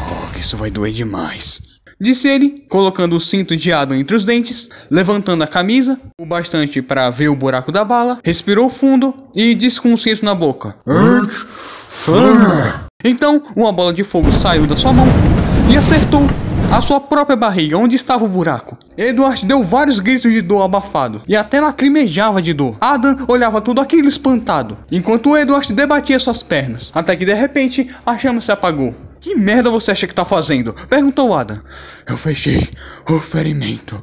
Oh, 0.00 0.32
que 0.32 0.40
isso 0.40 0.56
vai 0.56 0.70
doer 0.70 0.92
demais. 0.92 1.71
Disse 2.02 2.26
ele, 2.26 2.64
colocando 2.68 3.14
o 3.14 3.20
cinto 3.20 3.54
de 3.54 3.72
Adam 3.72 3.96
entre 3.96 4.16
os 4.16 4.24
dentes, 4.24 4.68
levantando 4.90 5.44
a 5.44 5.46
camisa, 5.46 5.96
o 6.20 6.26
bastante 6.26 6.82
para 6.82 7.08
ver 7.10 7.28
o 7.28 7.36
buraco 7.36 7.70
da 7.70 7.84
bala, 7.84 8.18
respirou 8.24 8.68
fundo 8.68 9.14
e 9.36 9.54
disse 9.54 9.80
com 9.80 9.92
um 9.92 9.96
cinto 9.96 10.24
na 10.24 10.34
boca: 10.34 10.74
Então, 13.04 13.40
uma 13.54 13.70
bola 13.70 13.92
de 13.92 14.02
fogo 14.02 14.32
saiu 14.32 14.66
da 14.66 14.74
sua 14.74 14.92
mão 14.92 15.06
e 15.72 15.76
acertou 15.76 16.22
a 16.72 16.80
sua 16.80 16.98
própria 16.98 17.36
barriga, 17.36 17.78
onde 17.78 17.94
estava 17.94 18.24
o 18.24 18.28
buraco. 18.28 18.76
Edward 18.98 19.46
deu 19.46 19.62
vários 19.62 20.00
gritos 20.00 20.32
de 20.32 20.42
dor 20.42 20.62
abafado 20.62 21.22
e 21.28 21.36
até 21.36 21.60
lacrimejava 21.60 22.42
de 22.42 22.52
dor. 22.52 22.78
Adam 22.80 23.16
olhava 23.28 23.60
tudo 23.60 23.80
aquilo 23.80 24.08
espantado, 24.08 24.76
enquanto 24.90 25.36
Edward 25.36 25.72
debatia 25.72 26.18
suas 26.18 26.42
pernas, 26.42 26.90
até 26.92 27.14
que 27.14 27.24
de 27.24 27.34
repente 27.34 27.88
a 28.04 28.18
chama 28.18 28.40
se 28.40 28.50
apagou. 28.50 28.92
Que 29.22 29.36
merda 29.36 29.70
você 29.70 29.92
acha 29.92 30.08
que 30.08 30.14
tá 30.14 30.24
fazendo? 30.24 30.74
Perguntou 30.88 31.32
Adam. 31.32 31.60
Eu 32.08 32.16
fechei 32.16 32.68
o 33.08 33.20
ferimento. 33.20 34.02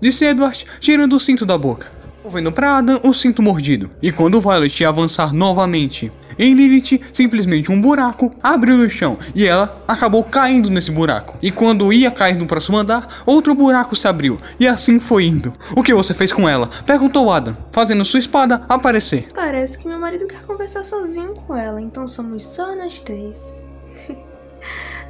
Disse 0.00 0.24
Edward, 0.24 0.66
tirando 0.80 1.14
o 1.14 1.20
cinto 1.20 1.46
da 1.46 1.56
boca. 1.56 1.86
Vendo 2.28 2.50
para 2.50 2.78
Adam 2.78 3.00
o 3.04 3.14
cinto 3.14 3.40
mordido. 3.40 3.88
E 4.02 4.10
quando 4.10 4.40
Violet 4.40 4.82
ia 4.82 4.88
avançar 4.88 5.32
novamente, 5.32 6.10
em 6.36 6.52
Lilith, 6.52 7.00
simplesmente 7.12 7.70
um 7.70 7.80
buraco 7.80 8.34
abriu 8.42 8.76
no 8.76 8.90
chão 8.90 9.16
e 9.36 9.46
ela 9.46 9.80
acabou 9.86 10.24
caindo 10.24 10.68
nesse 10.68 10.90
buraco. 10.90 11.38
E 11.40 11.52
quando 11.52 11.92
ia 11.92 12.10
cair 12.10 12.36
no 12.36 12.46
próximo 12.46 12.76
andar, 12.76 13.22
outro 13.24 13.54
buraco 13.54 13.94
se 13.94 14.08
abriu 14.08 14.36
e 14.58 14.66
assim 14.66 14.98
foi 14.98 15.26
indo. 15.26 15.54
O 15.76 15.82
que 15.84 15.94
você 15.94 16.12
fez 16.12 16.32
com 16.32 16.48
ela? 16.48 16.68
Perguntou 16.84 17.30
Adam, 17.30 17.56
fazendo 17.70 18.04
sua 18.04 18.18
espada 18.18 18.64
aparecer. 18.68 19.28
Parece 19.32 19.78
que 19.78 19.86
meu 19.86 20.00
marido 20.00 20.26
quer 20.26 20.42
conversar 20.42 20.82
sozinho 20.82 21.34
com 21.46 21.56
ela, 21.56 21.80
então 21.80 22.08
somos 22.08 22.42
só 22.42 22.74
nós 22.74 22.98
três. 22.98 23.64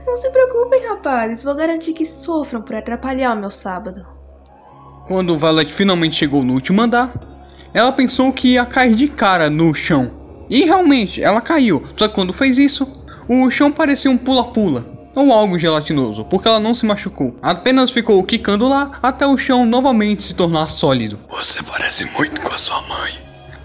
Não 0.07 0.17
se 0.17 0.31
preocupem, 0.31 0.87
rapazes, 0.87 1.43
vou 1.43 1.55
garantir 1.55 1.93
que 1.93 2.07
sofram 2.07 2.63
por 2.63 2.77
atrapalhar 2.77 3.37
o 3.37 3.41
meu 3.41 3.51
sábado. 3.51 4.07
Quando 5.07 5.37
Violet 5.37 5.73
finalmente 5.73 6.17
chegou 6.17 6.45
no 6.45 6.55
último 6.55 6.83
andar, 6.83 7.13
ela 7.73 7.93
pensou 7.93 8.33
que 8.33 8.55
ia 8.55 8.65
cair 8.65 8.95
de 8.95 9.09
cara 9.09 9.51
no 9.51 9.75
chão. 9.75 10.11
E 10.49 10.65
realmente, 10.65 11.23
ela 11.23 11.41
caiu. 11.41 11.83
Só 11.97 12.09
que 12.09 12.15
quando 12.15 12.33
fez 12.33 12.59
isso, 12.59 12.87
o 13.29 13.51
chão 13.51 13.71
parecia 13.71 14.11
um 14.11 14.17
pula-pula. 14.17 14.87
Ou 15.17 15.33
algo 15.33 15.59
gelatinoso, 15.59 16.25
porque 16.25 16.47
ela 16.47 16.61
não 16.61 16.75
se 16.75 16.85
machucou. 16.85 17.37
Apenas 17.43 17.91
ficou 17.91 18.23
quicando 18.23 18.69
lá 18.69 18.99
até 19.03 19.27
o 19.27 19.39
chão 19.39 19.65
novamente 19.65 20.23
se 20.23 20.35
tornar 20.35 20.69
sólido. 20.69 21.19
Você 21.29 21.63
parece 21.63 22.05
muito 22.17 22.41
com 22.41 22.55
a 22.55 22.59
sua 22.59 22.81
mãe. 22.83 23.13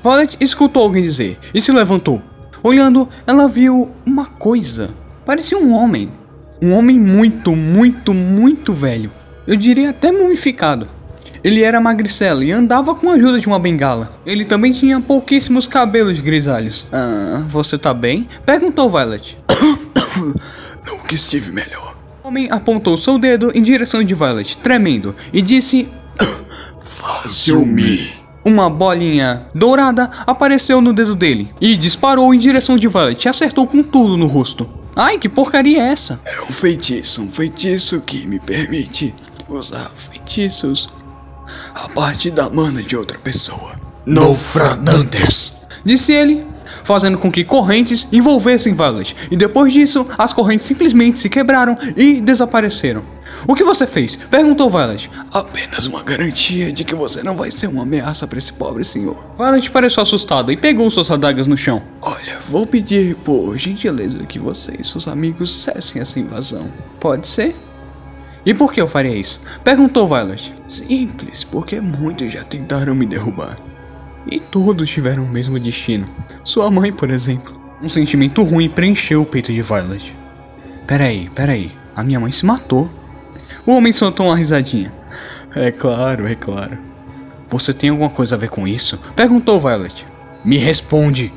Violet 0.01 0.37
escutou 0.39 0.83
alguém 0.83 1.03
dizer 1.03 1.37
e 1.53 1.61
se 1.61 1.71
levantou. 1.71 2.21
Olhando, 2.63 3.07
ela 3.27 3.47
viu 3.47 3.91
uma 4.05 4.25
coisa. 4.25 4.91
Parecia 5.31 5.57
um 5.57 5.73
homem. 5.73 6.11
Um 6.61 6.73
homem 6.73 6.99
muito, 6.99 7.55
muito, 7.55 8.13
muito 8.13 8.73
velho. 8.73 9.09
Eu 9.47 9.55
diria 9.55 9.91
até 9.91 10.11
mumificado. 10.11 10.89
Ele 11.41 11.63
era 11.63 11.79
magricela 11.79 12.43
e 12.43 12.51
andava 12.51 12.93
com 12.93 13.09
a 13.09 13.13
ajuda 13.13 13.39
de 13.39 13.47
uma 13.47 13.57
bengala. 13.57 14.11
Ele 14.25 14.43
também 14.43 14.73
tinha 14.73 14.99
pouquíssimos 14.99 15.69
cabelos 15.69 16.19
grisalhos. 16.19 16.85
Ah, 16.91 17.45
você 17.47 17.77
tá 17.77 17.93
bem? 17.93 18.27
Perguntou 18.45 18.89
Violet. 18.89 19.37
Nunca 20.19 21.15
estive 21.15 21.53
melhor. 21.53 21.95
O 22.25 22.27
homem 22.27 22.49
apontou 22.51 22.97
seu 22.97 23.17
dedo 23.17 23.53
em 23.55 23.61
direção 23.61 24.03
de 24.03 24.13
Violet, 24.13 24.57
tremendo, 24.57 25.15
e 25.31 25.41
disse: 25.41 25.87
Fácil-me. 26.83 28.19
Uma 28.43 28.69
bolinha 28.69 29.45
dourada 29.55 30.11
apareceu 30.27 30.81
no 30.81 30.91
dedo 30.91 31.15
dele 31.15 31.53
e 31.61 31.77
disparou 31.77 32.33
em 32.33 32.37
direção 32.37 32.75
de 32.75 32.89
Violet 32.89 33.23
e 33.23 33.29
acertou 33.29 33.65
com 33.65 33.81
tudo 33.81 34.17
no 34.17 34.27
rosto. 34.27 34.80
Ai, 34.95 35.17
que 35.17 35.29
porcaria 35.29 35.81
é 35.81 35.87
essa? 35.87 36.19
É 36.25 36.41
um 36.43 36.51
feitiço, 36.51 37.21
um 37.21 37.31
feitiço 37.31 38.01
que 38.01 38.27
me 38.27 38.39
permite 38.39 39.13
usar 39.47 39.89
feitiços 39.95 40.89
a 41.73 41.87
partir 41.89 42.31
da 42.31 42.49
mana 42.49 42.83
de 42.83 42.95
outra 42.95 43.17
pessoa. 43.19 43.79
Nofradantes. 44.05 45.53
Disse 45.85 46.13
ele, 46.13 46.45
fazendo 46.83 47.17
com 47.17 47.31
que 47.31 47.43
correntes 47.43 48.07
envolvessem 48.11 48.73
Violet. 48.73 49.15
E 49.29 49.35
depois 49.35 49.71
disso, 49.71 50.05
as 50.17 50.33
correntes 50.33 50.65
simplesmente 50.65 51.19
se 51.19 51.29
quebraram 51.29 51.77
e 51.95 52.19
desapareceram. 52.19 53.03
O 53.47 53.55
que 53.55 53.63
você 53.63 53.87
fez? 53.87 54.15
Perguntou 54.15 54.69
Violet. 54.69 55.09
Apenas 55.33 55.87
uma 55.87 56.03
garantia 56.03 56.71
de 56.71 56.83
que 56.83 56.93
você 56.93 57.23
não 57.23 57.35
vai 57.35 57.49
ser 57.49 57.67
uma 57.67 57.83
ameaça 57.83 58.27
para 58.27 58.37
esse 58.37 58.53
pobre 58.53 58.83
senhor. 58.83 59.25
Violet 59.37 59.71
pareceu 59.71 60.03
assustada 60.03 60.51
e 60.51 60.57
pegou 60.57 60.89
suas 60.89 61.09
adagas 61.09 61.47
no 61.47 61.57
chão. 61.57 61.81
Olha, 62.01 62.30
vou 62.51 62.67
pedir 62.67 63.15
por 63.15 63.57
gentileza 63.57 64.19
que 64.25 64.37
você 64.37 64.75
e 64.77 64.83
seus 64.83 65.07
amigos 65.07 65.63
cessem 65.63 66.01
essa 66.01 66.19
invasão. 66.19 66.69
Pode 66.99 67.25
ser? 67.25 67.55
E 68.45 68.53
por 68.53 68.73
que 68.73 68.81
eu 68.81 68.89
faria 68.89 69.15
isso? 69.15 69.39
Perguntou 69.63 70.05
Violet. 70.05 70.53
Simples, 70.67 71.45
porque 71.45 71.79
muitos 71.79 72.33
já 72.33 72.43
tentaram 72.43 72.93
me 72.93 73.05
derrubar. 73.05 73.57
E 74.29 74.37
todos 74.37 74.89
tiveram 74.89 75.23
o 75.23 75.29
mesmo 75.29 75.57
destino. 75.57 76.09
Sua 76.43 76.69
mãe, 76.69 76.91
por 76.91 77.09
exemplo. 77.09 77.57
Um 77.81 77.87
sentimento 77.87 78.43
ruim 78.43 78.67
preencheu 78.67 79.21
o 79.21 79.25
peito 79.25 79.53
de 79.53 79.61
Violet. 79.61 80.13
Peraí, 80.85 81.29
peraí. 81.33 81.71
A 81.95 82.03
minha 82.03 82.19
mãe 82.19 82.31
se 82.33 82.45
matou. 82.45 82.91
O 83.65 83.71
homem 83.71 83.93
soltou 83.93 84.25
uma 84.25 84.35
risadinha. 84.35 84.91
É 85.55 85.71
claro, 85.71 86.27
é 86.27 86.35
claro. 86.35 86.77
Você 87.49 87.71
tem 87.71 87.89
alguma 87.89 88.09
coisa 88.09 88.35
a 88.35 88.37
ver 88.37 88.49
com 88.49 88.67
isso? 88.67 88.99
Perguntou 89.15 89.61
Violet. 89.61 90.05
Me 90.43 90.57
responde. 90.57 91.33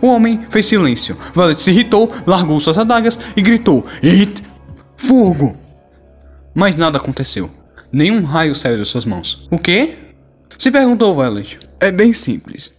O 0.00 0.08
homem 0.08 0.40
fez 0.50 0.66
silêncio. 0.66 1.16
Violet 1.34 1.60
se 1.60 1.70
irritou, 1.70 2.10
largou 2.26 2.58
suas 2.60 2.78
adagas 2.78 3.18
e 3.36 3.42
gritou: 3.42 3.84
It! 4.02 4.42
Fogo! 4.96 5.56
Mas 6.54 6.74
nada 6.76 6.98
aconteceu. 6.98 7.50
Nenhum 7.92 8.22
raio 8.22 8.54
saiu 8.54 8.78
de 8.78 8.84
suas 8.84 9.04
mãos. 9.04 9.48
O 9.50 9.58
quê? 9.58 9.96
Se 10.58 10.70
perguntou 10.70 11.14
Violet. 11.14 11.58
É 11.80 11.90
bem 11.90 12.12
simples. 12.12 12.72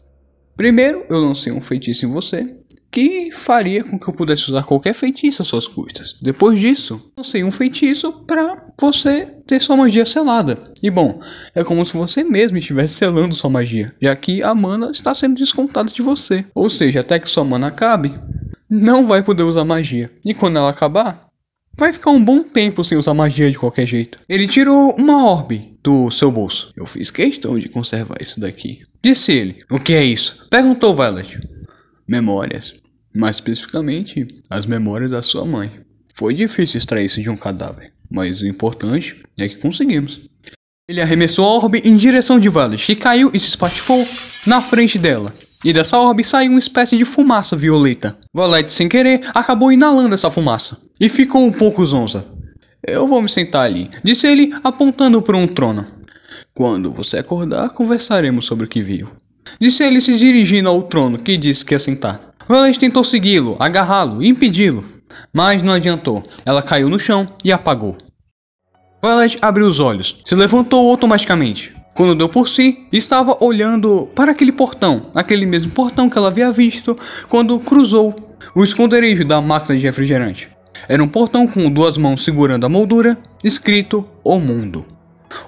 Primeiro, 0.55 1.05
eu 1.09 1.19
lancei 1.19 1.51
um 1.51 1.61
feitiço 1.61 2.05
em 2.05 2.11
você. 2.11 2.60
Que 2.91 3.31
faria 3.31 3.83
com 3.83 3.97
que 3.97 4.07
eu 4.07 4.13
pudesse 4.13 4.49
usar 4.49 4.63
qualquer 4.63 4.93
feitiço 4.93 5.41
às 5.41 5.47
suas 5.47 5.67
custas. 5.67 6.15
Depois 6.21 6.59
disso, 6.59 6.99
sei 7.23 7.43
um 7.43 7.51
feitiço 7.51 8.11
para 8.27 8.65
você 8.79 9.27
ter 9.47 9.61
sua 9.61 9.77
magia 9.77 10.05
selada. 10.05 10.71
E 10.83 10.89
bom, 10.89 11.21
é 11.55 11.63
como 11.63 11.85
se 11.85 11.93
você 11.93 12.23
mesmo 12.23 12.57
estivesse 12.57 12.95
selando 12.95 13.33
sua 13.33 13.49
magia, 13.49 13.95
já 14.01 14.15
que 14.15 14.43
a 14.43 14.53
mana 14.53 14.91
está 14.91 15.15
sendo 15.15 15.35
descontada 15.35 15.89
de 15.89 16.01
você. 16.01 16.45
Ou 16.53 16.69
seja, 16.69 16.99
até 16.99 17.17
que 17.17 17.29
sua 17.29 17.45
mana 17.45 17.67
acabe, 17.67 18.13
não 18.69 19.07
vai 19.07 19.23
poder 19.23 19.43
usar 19.43 19.63
magia. 19.63 20.11
E 20.25 20.33
quando 20.33 20.57
ela 20.57 20.69
acabar, 20.69 21.27
vai 21.73 21.93
ficar 21.93 22.11
um 22.11 22.23
bom 22.23 22.43
tempo 22.43 22.83
sem 22.83 22.97
usar 22.97 23.13
magia 23.13 23.49
de 23.49 23.57
qualquer 23.57 23.85
jeito. 23.85 24.19
Ele 24.27 24.47
tirou 24.47 24.95
uma 24.97 25.25
orbe 25.25 25.77
do 25.81 26.11
seu 26.11 26.29
bolso. 26.29 26.73
Eu 26.75 26.85
fiz 26.85 27.09
questão 27.09 27.57
de 27.57 27.69
conservar 27.69 28.15
isso 28.19 28.39
daqui. 28.39 28.81
Disse 29.01 29.31
ele. 29.31 29.63
O 29.71 29.79
que 29.79 29.93
é 29.93 30.03
isso? 30.03 30.47
Perguntou 30.49 30.95
Violet. 30.95 31.39
Memórias 32.07 32.80
mais 33.13 33.37
especificamente 33.37 34.27
as 34.49 34.65
memórias 34.65 35.11
da 35.11 35.21
sua 35.21 35.45
mãe. 35.45 35.71
Foi 36.13 36.33
difícil 36.33 36.77
extrair 36.77 37.05
isso 37.05 37.21
de 37.21 37.29
um 37.29 37.37
cadáver, 37.37 37.91
mas 38.09 38.41
o 38.41 38.47
importante 38.47 39.21
é 39.37 39.47
que 39.47 39.55
conseguimos. 39.55 40.21
Ele 40.89 41.01
arremessou 41.01 41.45
a 41.45 41.53
orbe 41.53 41.81
em 41.85 41.95
direção 41.95 42.39
de 42.39 42.49
Valish, 42.49 42.85
que 42.85 42.95
caiu 42.95 43.31
e 43.33 43.39
se 43.39 43.49
espatifou 43.49 44.05
na 44.45 44.61
frente 44.61 44.99
dela. 44.99 45.33
E 45.63 45.71
dessa 45.71 45.97
orbe 45.97 46.23
saiu 46.23 46.51
uma 46.51 46.59
espécie 46.59 46.97
de 46.97 47.05
fumaça 47.05 47.55
violeta. 47.55 48.17
Valete, 48.33 48.73
sem 48.73 48.89
querer, 48.89 49.21
acabou 49.33 49.71
inalando 49.71 50.15
essa 50.15 50.31
fumaça. 50.31 50.77
E 50.99 51.07
ficou 51.07 51.45
um 51.45 51.51
pouco 51.51 51.85
zonza. 51.85 52.25
Eu 52.85 53.07
vou 53.07 53.21
me 53.21 53.29
sentar 53.29 53.65
ali, 53.65 53.89
disse 54.03 54.25
ele, 54.25 54.51
apontando 54.63 55.21
para 55.21 55.37
um 55.37 55.47
trono. 55.47 55.85
Quando 56.53 56.91
você 56.91 57.17
acordar, 57.17 57.69
conversaremos 57.69 58.45
sobre 58.45 58.65
o 58.65 58.67
que 58.67 58.81
viu. 58.81 59.07
Disse 59.59 59.83
ele 59.83 60.01
se 60.01 60.17
dirigindo 60.17 60.67
ao 60.67 60.81
trono, 60.81 61.19
que 61.19 61.37
disse 61.37 61.63
que 61.63 61.75
ia 61.75 61.79
sentar. 61.79 62.30
Valente 62.47 62.79
tentou 62.79 63.03
segui-lo, 63.03 63.55
agarrá-lo 63.59 64.21
e 64.21 64.27
impedi-lo, 64.27 64.83
mas 65.33 65.61
não 65.63 65.73
adiantou. 65.73 66.23
Ela 66.45 66.61
caiu 66.61 66.89
no 66.89 66.99
chão 66.99 67.27
e 67.43 67.51
apagou. 67.51 67.97
Violet 69.03 69.37
abriu 69.41 69.67
os 69.67 69.79
olhos, 69.79 70.21
se 70.23 70.35
levantou 70.35 70.89
automaticamente. 70.89 71.75
Quando 71.93 72.15
deu 72.15 72.29
por 72.29 72.47
si, 72.47 72.87
estava 72.91 73.35
olhando 73.43 74.07
para 74.15 74.31
aquele 74.31 74.51
portão, 74.51 75.07
aquele 75.13 75.45
mesmo 75.45 75.71
portão 75.71 76.09
que 76.09 76.17
ela 76.17 76.27
havia 76.27 76.51
visto 76.51 76.95
quando 77.27 77.59
cruzou 77.59 78.15
o 78.55 78.63
esconderijo 78.63 79.25
da 79.25 79.41
máquina 79.41 79.77
de 79.77 79.85
refrigerante. 79.85 80.49
Era 80.87 81.03
um 81.03 81.07
portão 81.07 81.47
com 81.47 81.69
duas 81.69 81.97
mãos 81.97 82.23
segurando 82.23 82.65
a 82.65 82.69
moldura, 82.69 83.17
escrito 83.43 84.07
O 84.23 84.39
Mundo. 84.39 84.85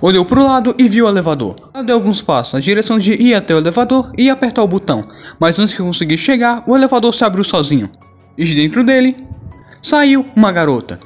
Olhou 0.02 0.26
para 0.26 0.40
o 0.40 0.44
lado 0.44 0.76
e 0.78 0.88
viu 0.88 1.06
o 1.06 1.10
elevador. 1.10 1.56
Ela 1.74 1.84
deu 1.84 1.96
alguns 1.96 2.22
passos 2.22 2.54
na 2.54 2.60
direção 2.60 3.00
de 3.00 3.14
ir 3.14 3.34
até 3.34 3.54
o 3.54 3.58
elevador 3.58 4.12
e 4.18 4.30
apertar 4.30 4.64
o 4.64 4.68
botão, 4.68 5.04
mas 5.40 5.60
antes 5.60 5.74
que 5.74 5.82
conseguisse 5.82 6.24
chegar, 6.24 6.64
o 6.68 6.76
elevador 6.76 7.14
se 7.14 7.24
abriu 7.24 7.44
sozinho. 7.44 7.90
E 8.38 8.44
de 8.44 8.56
dentro 8.56 8.84
dele 8.84 9.16
saiu 9.82 10.26
uma 10.36 10.52
garota. 10.52 11.00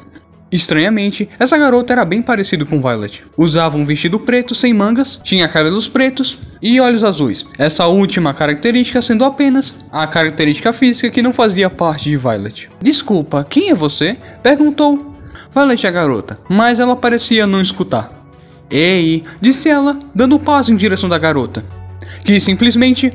Estranhamente, 0.50 1.28
essa 1.38 1.58
garota 1.58 1.92
era 1.92 2.06
bem 2.06 2.22
parecida 2.22 2.64
com 2.64 2.82
Violet. 2.82 3.24
Usava 3.38 3.78
um 3.78 3.84
vestido 3.84 4.18
preto 4.18 4.56
sem 4.56 4.74
mangas, 4.74 5.20
tinha 5.22 5.48
cabelos 5.48 5.90
pretos 5.90 6.38
e 6.62 6.80
olhos 6.80 7.04
azuis. 7.04 7.46
Essa 7.58 7.86
última 7.88 8.34
característica 8.34 9.02
sendo 9.02 9.26
apenas 9.26 9.74
a 9.92 10.08
característica 10.08 10.72
física 10.72 11.10
que 11.10 11.22
não 11.22 11.34
fazia 11.34 11.70
parte 11.70 12.06
de 12.10 12.16
Violet. 12.16 12.70
Desculpa, 12.82 13.46
quem 13.50 13.72
é 13.72 13.74
você? 13.74 14.18
Perguntou 14.42 15.14
Violet 15.54 15.86
a 15.86 15.92
garota, 15.92 16.40
mas 16.50 16.80
ela 16.80 16.96
parecia 16.96 17.46
não 17.46 17.62
escutar. 17.62 18.17
Ei, 18.70 19.24
disse 19.40 19.70
ela, 19.70 19.98
dando 20.14 20.36
um 20.36 20.40
passo 20.40 20.74
em 20.74 20.76
direção 20.76 21.08
da 21.08 21.18
garota, 21.18 21.64
que 22.24 22.40
simplesmente 22.40 23.14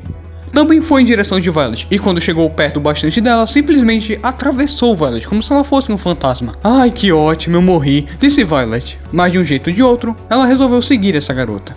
também 0.53 0.81
foi 0.83 1.01
em 1.01 1.05
direção 1.05 1.41
de 1.41 1.51
Violet, 1.51 1.87
e 1.91 1.99
quando 1.99 2.21
chegou 2.21 2.49
perto 2.51 2.79
bastante 2.79 3.21
dela, 3.23 3.47
simplesmente 3.47 4.19
atravessou 4.23 4.95
Violet, 4.95 5.27
como 5.27 5.43
se 5.43 5.51
ela 5.51 5.65
fosse 5.65 5.91
um 5.91 5.97
fantasma. 5.97 6.55
Ai, 6.63 6.91
que 6.91 7.11
ótimo, 7.11 7.57
eu 7.57 7.63
morri, 7.63 8.07
disse 8.19 8.45
Violet. 8.45 8.99
Mas 9.11 9.33
de 9.33 9.39
um 9.39 9.45
jeito 9.45 9.71
ou 9.71 9.77
de 9.77 9.83
outro, 9.83 10.15
ela 10.29 10.45
resolveu 10.45 10.83
seguir 10.83 11.17
essa 11.17 11.33
garota. 11.33 11.75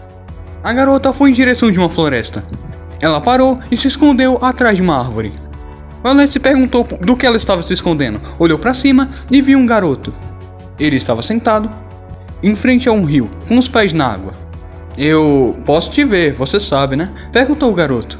A 0.61 0.73
garota 0.73 1.13
foi 1.13 1.29
em 1.29 1.33
direção 1.33 1.71
de 1.71 1.79
uma 1.79 1.89
floresta. 1.89 2.43
Ela 2.99 3.21
parou 3.21 3.59
e 3.71 3.77
se 3.77 3.87
escondeu 3.87 4.37
atrás 4.41 4.75
de 4.75 4.81
uma 4.81 4.99
árvore. 4.99 5.31
Violet 6.03 6.29
se 6.29 6.39
perguntou 6.39 6.85
do 7.01 7.15
que 7.15 7.25
ela 7.25 7.37
estava 7.37 7.63
se 7.63 7.73
escondendo, 7.73 8.21
olhou 8.37 8.59
para 8.59 8.73
cima 8.73 9.09
e 9.31 9.41
viu 9.41 9.57
um 9.57 9.65
garoto. 9.65 10.13
Ele 10.77 10.97
estava 10.97 11.21
sentado 11.21 11.69
em 12.41 12.55
frente 12.55 12.87
a 12.87 12.91
um 12.91 13.03
rio, 13.03 13.29
com 13.47 13.57
os 13.57 13.67
pés 13.67 13.93
na 13.93 14.07
água. 14.07 14.33
Eu 14.97 15.57
posso 15.65 15.89
te 15.91 16.03
ver, 16.03 16.33
você 16.33 16.59
sabe, 16.59 16.95
né? 16.95 17.11
Perguntou 17.31 17.69
o 17.69 17.75
garoto. 17.75 18.17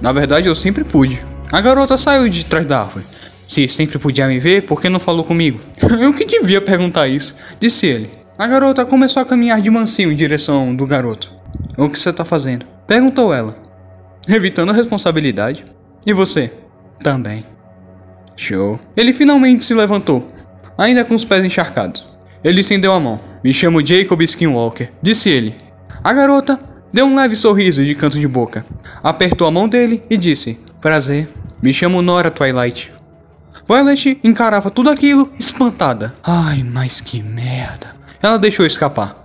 Na 0.00 0.12
verdade, 0.12 0.48
eu 0.48 0.54
sempre 0.54 0.84
pude. 0.84 1.22
A 1.52 1.60
garota 1.60 1.96
saiu 1.96 2.28
de 2.28 2.44
trás 2.44 2.66
da 2.66 2.80
árvore. 2.80 3.04
Se 3.46 3.68
sempre 3.68 3.98
podia 3.98 4.26
me 4.26 4.38
ver, 4.38 4.62
por 4.62 4.80
que 4.80 4.88
não 4.88 4.98
falou 4.98 5.24
comigo? 5.24 5.60
eu 6.00 6.12
que 6.14 6.24
devia 6.24 6.60
perguntar 6.60 7.08
isso, 7.08 7.36
disse 7.60 7.86
ele. 7.86 8.10
A 8.38 8.46
garota 8.46 8.84
começou 8.84 9.22
a 9.22 9.26
caminhar 9.26 9.60
de 9.60 9.70
mansinho 9.70 10.10
em 10.10 10.16
direção 10.16 10.74
do 10.74 10.86
garoto. 10.86 11.32
O 11.76 11.88
que 11.88 11.98
você 11.98 12.12
tá 12.12 12.24
fazendo? 12.24 12.66
Perguntou 12.86 13.32
ela. 13.32 13.56
Evitando 14.28 14.70
a 14.70 14.74
responsabilidade. 14.74 15.64
E 16.06 16.12
você? 16.12 16.50
Também. 17.00 17.44
Show. 18.36 18.80
Ele 18.96 19.12
finalmente 19.12 19.64
se 19.64 19.74
levantou, 19.74 20.32
ainda 20.76 21.04
com 21.04 21.14
os 21.14 21.24
pés 21.24 21.44
encharcados. 21.44 22.04
Ele 22.42 22.60
estendeu 22.60 22.92
a 22.92 22.98
mão. 22.98 23.20
Me 23.44 23.52
chamo 23.52 23.84
Jacob 23.84 24.22
Skinwalker, 24.22 24.90
disse 25.02 25.28
ele. 25.28 25.54
A 26.02 26.14
garota 26.14 26.58
deu 26.90 27.04
um 27.04 27.14
leve 27.14 27.36
sorriso 27.36 27.84
de 27.84 27.94
canto 27.94 28.18
de 28.18 28.26
boca, 28.26 28.64
apertou 29.02 29.46
a 29.46 29.50
mão 29.50 29.68
dele 29.68 30.02
e 30.08 30.16
disse: 30.16 30.58
Prazer, 30.80 31.28
me 31.60 31.70
chamo 31.70 32.00
Nora 32.00 32.30
Twilight. 32.30 32.90
Violet 33.68 34.18
encarava 34.24 34.70
tudo 34.70 34.88
aquilo 34.88 35.30
espantada. 35.38 36.14
Ai, 36.22 36.62
mas 36.62 37.02
que 37.02 37.22
merda. 37.22 37.94
Ela 38.22 38.38
deixou 38.38 38.64
escapar. 38.64 39.23